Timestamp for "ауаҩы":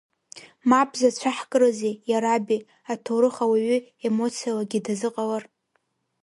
3.43-3.77